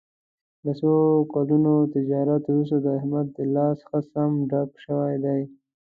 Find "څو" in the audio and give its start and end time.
0.79-0.93